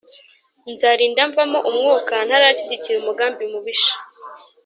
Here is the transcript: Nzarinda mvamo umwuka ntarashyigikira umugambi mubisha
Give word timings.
Nzarinda 0.71 1.21
mvamo 1.31 1.59
umwuka 1.69 2.13
ntarashyigikira 2.27 2.97
umugambi 2.99 3.43
mubisha 3.51 3.93